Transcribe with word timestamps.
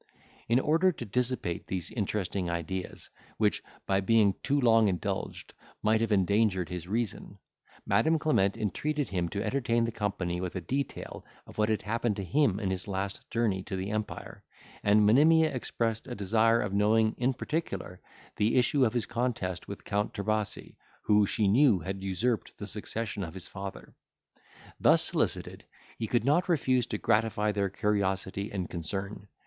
In 0.49 0.59
order 0.59 0.91
to 0.91 1.05
dissipate 1.05 1.67
these 1.67 1.91
interesting 1.91 2.49
ideas, 2.49 3.11
which, 3.37 3.61
by 3.85 4.01
being 4.01 4.33
too 4.41 4.59
long 4.59 4.87
indulged, 4.87 5.53
might 5.83 6.01
have 6.01 6.11
endangered 6.11 6.69
his 6.69 6.87
reason, 6.87 7.37
Madam 7.85 8.17
Clement 8.17 8.57
entreated 8.57 9.09
him 9.09 9.29
to 9.29 9.43
entertain 9.45 9.85
the 9.85 9.91
company 9.91 10.41
with 10.41 10.55
a 10.55 10.59
detail 10.61 11.23
of 11.45 11.59
what 11.59 11.69
had 11.69 11.83
happened 11.83 12.15
to 12.15 12.23
him 12.23 12.59
in 12.59 12.71
his 12.71 12.87
last 12.87 13.29
journey 13.29 13.61
to 13.61 13.75
the 13.75 13.91
empire, 13.91 14.43
and 14.81 15.05
Monimia 15.05 15.53
expressed 15.53 16.07
a 16.07 16.15
desire 16.15 16.59
of 16.61 16.73
knowing, 16.73 17.13
in 17.19 17.35
particular, 17.35 18.01
the 18.37 18.55
issue 18.55 18.83
of 18.83 18.93
his 18.95 19.05
contest 19.05 19.67
with 19.67 19.83
Count 19.85 20.15
Trebasi, 20.15 20.77
who, 21.03 21.27
she 21.27 21.47
knew, 21.47 21.77
had 21.77 22.01
usurped 22.01 22.57
the 22.57 22.65
succession 22.65 23.23
of 23.23 23.35
his 23.35 23.47
father. 23.47 23.93
Thus 24.79 25.03
solicited, 25.03 25.65
he 25.99 26.07
could 26.07 26.25
not 26.25 26.49
refuse 26.49 26.87
to 26.87 26.97
gratify 26.97 27.51
their 27.51 27.69
curiosity 27.69 28.51
and 28.51 28.67
concern. 28.67 29.27